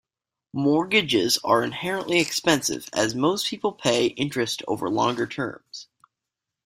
[0.55, 5.89] Mortgages are inherently expensive as most people pay interest over longer terms.